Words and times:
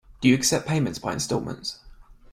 Do 0.19 0.27
you 0.29 0.33
accept 0.33 0.65
payment 0.67 0.99
by 0.99 1.13
instalments? 1.13 1.77